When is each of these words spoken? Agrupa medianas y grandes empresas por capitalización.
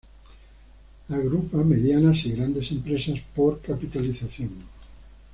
Agrupa 1.09 1.57
medianas 1.63 2.25
y 2.25 2.31
grandes 2.31 2.71
empresas 2.71 3.19
por 3.35 3.61
capitalización. 3.61 4.49